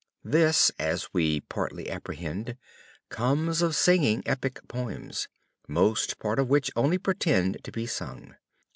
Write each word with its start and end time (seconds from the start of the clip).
This, 0.25 0.71
as 0.79 1.13
we 1.13 1.41
partly 1.41 1.87
apprehend, 1.87 2.57
comes 3.09 3.61
of 3.61 3.75
singing 3.75 4.23
epic 4.25 4.59
poems; 4.67 5.27
most 5.67 6.17
part 6.17 6.39
of 6.39 6.49
which 6.49 6.71
only 6.75 6.97
pretend 6.97 7.63
to 7.63 7.71
be 7.71 7.85
sung. 7.85 8.33